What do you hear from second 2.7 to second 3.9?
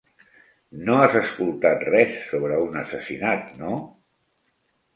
assassinat, no?